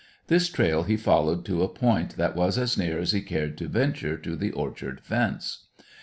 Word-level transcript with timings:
This 0.29 0.49
trail 0.49 0.81
he 0.81 0.97
followed 0.97 1.45
to 1.45 1.61
a 1.61 1.67
point 1.67 2.17
that 2.17 2.35
was 2.35 2.57
as 2.57 2.75
near 2.75 2.97
as 2.97 3.11
he 3.11 3.21
cared 3.21 3.55
to 3.59 3.67
venture 3.67 4.17
to 4.17 4.35
the 4.35 4.49
orchard 4.51 4.99
fence. 4.99 5.67